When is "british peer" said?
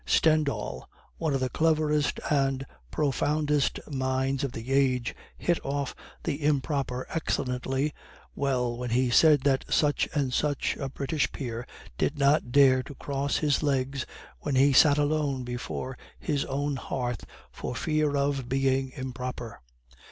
10.89-11.67